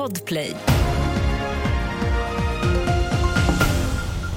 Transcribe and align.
Podplay. 0.00 0.56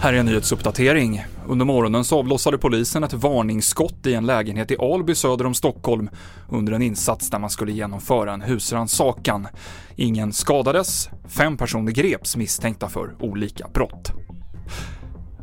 Här 0.00 0.12
är 0.12 0.18
en 0.18 0.26
nyhetsuppdatering. 0.26 1.24
Under 1.46 1.66
morgonen 1.66 2.04
så 2.04 2.18
avlossade 2.18 2.58
polisen 2.58 3.04
ett 3.04 3.12
varningsskott 3.12 4.06
i 4.06 4.14
en 4.14 4.26
lägenhet 4.26 4.70
i 4.70 4.76
Alby 4.78 5.14
söder 5.14 5.46
om 5.46 5.54
Stockholm 5.54 6.10
under 6.48 6.72
en 6.72 6.82
insats 6.82 7.30
där 7.30 7.38
man 7.38 7.50
skulle 7.50 7.72
genomföra 7.72 8.32
en 8.32 8.40
husrannsakan. 8.40 9.48
Ingen 9.96 10.32
skadades, 10.32 11.08
fem 11.28 11.56
personer 11.56 11.92
greps 11.92 12.36
misstänkta 12.36 12.88
för 12.88 13.16
olika 13.20 13.68
brott. 13.74 14.12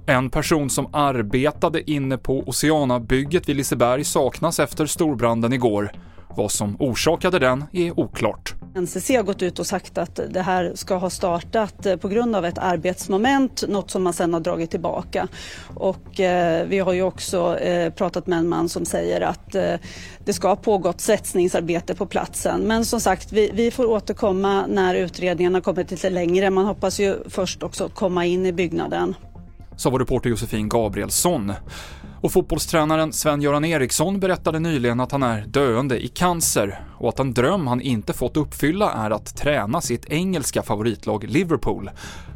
En 0.05 0.29
person 0.29 0.69
som 0.69 0.87
arbetade 0.93 1.91
inne 1.91 2.17
på 2.17 2.39
Oceanabygget 2.39 3.49
vid 3.49 3.55
Liseberg 3.55 4.03
saknas 4.03 4.59
efter 4.59 4.85
storbranden 4.85 5.53
igår. 5.53 5.91
Vad 6.29 6.51
som 6.51 6.75
orsakade 6.79 7.39
den 7.39 7.63
är 7.71 7.99
oklart. 7.99 8.54
NCC 8.75 9.09
har 9.09 9.23
gått 9.23 9.41
ut 9.41 9.59
och 9.59 9.67
sagt 9.67 9.97
att 9.97 10.19
det 10.29 10.41
här 10.41 10.71
ska 10.75 10.95
ha 10.95 11.09
startat 11.09 11.85
eh, 11.85 11.95
på 11.95 12.07
grund 12.07 12.35
av 12.35 12.45
ett 12.45 12.57
arbetsmoment, 12.57 13.63
något 13.67 13.91
som 13.91 14.03
man 14.03 14.13
sedan 14.13 14.33
har 14.33 14.39
dragit 14.39 14.71
tillbaka. 14.71 15.27
Och 15.75 16.19
eh, 16.19 16.67
vi 16.67 16.79
har 16.79 16.93
ju 16.93 17.01
också 17.01 17.57
eh, 17.57 17.93
pratat 17.93 18.27
med 18.27 18.39
en 18.39 18.49
man 18.49 18.69
som 18.69 18.85
säger 18.85 19.21
att 19.21 19.55
eh, 19.55 19.73
det 20.25 20.33
ska 20.33 20.47
ha 20.47 20.55
pågått 20.55 21.01
svetsningsarbete 21.01 21.95
på 21.95 22.05
platsen. 22.05 22.61
Men 22.61 22.85
som 22.85 23.01
sagt, 23.01 23.31
vi, 23.31 23.51
vi 23.53 23.71
får 23.71 23.85
återkomma 23.85 24.67
när 24.67 24.95
utredningen 24.95 25.53
har 25.53 25.61
kommit 25.61 25.91
lite 25.91 26.09
längre. 26.09 26.49
Man 26.49 26.65
hoppas 26.65 26.99
ju 26.99 27.15
först 27.29 27.63
också 27.63 27.89
komma 27.89 28.25
in 28.25 28.45
i 28.45 28.51
byggnaden. 28.51 29.15
Sa 29.77 29.89
vår 29.89 29.99
reporter 29.99 30.29
Josefin 30.29 30.69
Gabrielsson. 30.69 31.53
Och 32.25 32.31
fotbollstränaren 32.31 33.13
Sven-Göran 33.13 33.65
Eriksson 33.65 34.19
berättade 34.19 34.59
nyligen 34.59 34.99
att 34.99 35.11
han 35.11 35.23
är 35.23 35.45
döende 35.47 36.05
i 36.05 36.07
cancer 36.07 36.85
och 36.97 37.09
att 37.09 37.19
en 37.19 37.33
dröm 37.33 37.67
han 37.67 37.81
inte 37.81 38.13
fått 38.13 38.37
uppfylla 38.37 38.91
är 38.91 39.11
att 39.11 39.37
träna 39.37 39.81
sitt 39.81 40.05
engelska 40.05 40.61
favoritlag 40.61 41.23
Liverpool. 41.23 41.89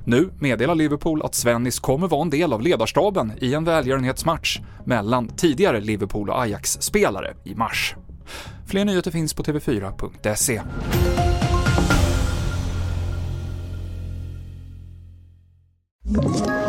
Nu 0.06 0.30
meddelar 0.40 0.76
Liverpool 0.76 1.22
att 1.22 1.36
Svennis 1.36 1.80
kommer 1.80 2.08
vara 2.08 2.22
en 2.22 2.30
del 2.30 2.54
av 2.54 2.62
ledarstaben 2.62 3.32
i 3.42 3.54
en 3.54 3.64
välgörenhetsmatch 3.64 4.60
mellan 4.86 5.28
tidigare 5.28 5.82
Liverpool 5.82 6.30
och 6.30 6.42
Ajax-spelare 6.42 7.34
i 7.44 7.56
mars. 7.56 7.96
Fler 8.68 8.86
nyheter 8.86 9.12
finns 9.12 9.34
på 9.34 9.44
tv4.se. 9.44 10.62
Ett 16.06 16.69